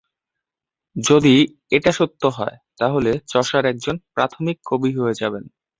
যদি 0.95 1.35
এটা 1.71 1.91
সত্য 1.91 2.21
হয়, 2.37 2.57
তাহলে 2.79 3.11
চসার 3.27 3.63
একজন 3.65 3.95
প্রাথমিক 4.15 4.57
কবি 4.65 4.91
হয়ে 4.97 5.19
যাবেন। 5.21 5.43